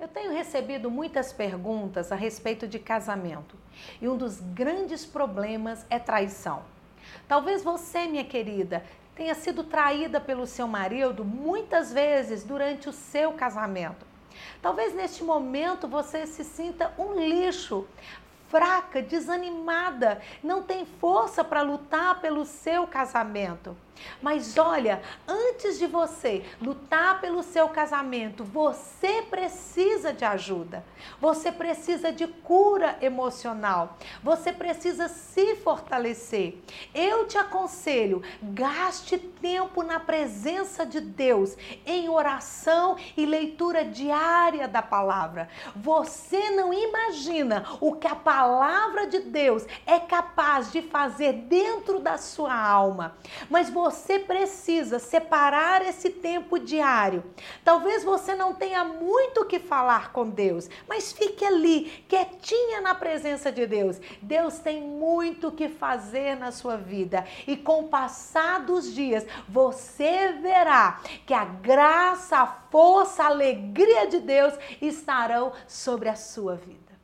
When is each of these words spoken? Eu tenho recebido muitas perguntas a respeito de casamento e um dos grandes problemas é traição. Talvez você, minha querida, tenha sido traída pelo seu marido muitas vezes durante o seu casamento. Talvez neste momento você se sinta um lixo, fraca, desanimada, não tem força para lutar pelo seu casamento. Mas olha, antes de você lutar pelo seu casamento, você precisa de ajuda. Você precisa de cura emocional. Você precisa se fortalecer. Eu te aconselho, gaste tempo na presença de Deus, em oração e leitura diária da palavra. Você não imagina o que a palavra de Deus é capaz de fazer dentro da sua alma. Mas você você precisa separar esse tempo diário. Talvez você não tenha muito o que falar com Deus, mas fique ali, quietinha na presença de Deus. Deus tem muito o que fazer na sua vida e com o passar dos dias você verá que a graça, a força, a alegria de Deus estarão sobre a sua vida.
Eu 0.00 0.08
tenho 0.08 0.32
recebido 0.32 0.90
muitas 0.90 1.30
perguntas 1.30 2.10
a 2.10 2.14
respeito 2.14 2.66
de 2.66 2.78
casamento 2.78 3.54
e 4.00 4.08
um 4.08 4.16
dos 4.16 4.40
grandes 4.40 5.04
problemas 5.04 5.84
é 5.90 5.98
traição. 5.98 6.62
Talvez 7.28 7.62
você, 7.62 8.06
minha 8.06 8.24
querida, 8.24 8.82
tenha 9.14 9.34
sido 9.34 9.62
traída 9.62 10.18
pelo 10.18 10.46
seu 10.46 10.66
marido 10.66 11.22
muitas 11.22 11.92
vezes 11.92 12.42
durante 12.42 12.88
o 12.88 12.92
seu 12.94 13.34
casamento. 13.34 14.06
Talvez 14.62 14.94
neste 14.94 15.22
momento 15.22 15.86
você 15.86 16.26
se 16.26 16.44
sinta 16.44 16.94
um 16.96 17.20
lixo, 17.20 17.86
fraca, 18.48 19.02
desanimada, 19.02 20.22
não 20.42 20.62
tem 20.62 20.86
força 20.86 21.44
para 21.44 21.60
lutar 21.60 22.22
pelo 22.22 22.46
seu 22.46 22.86
casamento. 22.86 23.76
Mas 24.20 24.56
olha, 24.58 25.02
antes 25.26 25.78
de 25.78 25.86
você 25.86 26.44
lutar 26.60 27.20
pelo 27.20 27.42
seu 27.42 27.68
casamento, 27.68 28.44
você 28.44 29.22
precisa 29.22 30.12
de 30.12 30.24
ajuda. 30.24 30.84
Você 31.20 31.50
precisa 31.50 32.12
de 32.12 32.26
cura 32.26 32.98
emocional. 33.00 33.96
Você 34.22 34.52
precisa 34.52 35.08
se 35.08 35.56
fortalecer. 35.56 36.58
Eu 36.94 37.26
te 37.26 37.38
aconselho, 37.38 38.22
gaste 38.42 39.18
tempo 39.18 39.82
na 39.82 39.98
presença 39.98 40.84
de 40.84 41.00
Deus, 41.00 41.56
em 41.86 42.08
oração 42.08 42.96
e 43.16 43.24
leitura 43.24 43.84
diária 43.84 44.68
da 44.68 44.82
palavra. 44.82 45.48
Você 45.74 46.50
não 46.50 46.72
imagina 46.72 47.64
o 47.80 47.94
que 47.94 48.06
a 48.06 48.16
palavra 48.16 49.06
de 49.06 49.20
Deus 49.20 49.66
é 49.86 49.98
capaz 49.98 50.70
de 50.72 50.82
fazer 50.82 51.32
dentro 51.32 52.00
da 52.00 52.18
sua 52.18 52.54
alma. 52.54 53.16
Mas 53.48 53.70
você 53.70 53.79
você 53.80 54.18
precisa 54.18 54.98
separar 54.98 55.80
esse 55.80 56.10
tempo 56.10 56.58
diário. 56.58 57.24
Talvez 57.64 58.04
você 58.04 58.34
não 58.34 58.52
tenha 58.52 58.84
muito 58.84 59.40
o 59.40 59.46
que 59.46 59.58
falar 59.58 60.12
com 60.12 60.28
Deus, 60.28 60.68
mas 60.86 61.12
fique 61.12 61.44
ali, 61.44 62.04
quietinha 62.06 62.82
na 62.82 62.94
presença 62.94 63.50
de 63.50 63.66
Deus. 63.66 63.98
Deus 64.20 64.58
tem 64.58 64.82
muito 64.82 65.48
o 65.48 65.52
que 65.52 65.68
fazer 65.68 66.36
na 66.36 66.52
sua 66.52 66.76
vida 66.76 67.24
e 67.46 67.56
com 67.56 67.80
o 67.80 67.88
passar 67.88 68.60
dos 68.60 68.92
dias 68.92 69.24
você 69.48 70.32
verá 70.32 71.00
que 71.24 71.32
a 71.32 71.46
graça, 71.46 72.36
a 72.36 72.46
força, 72.46 73.22
a 73.22 73.28
alegria 73.28 74.06
de 74.06 74.20
Deus 74.20 74.52
estarão 74.82 75.52
sobre 75.66 76.10
a 76.10 76.14
sua 76.14 76.54
vida. 76.54 76.99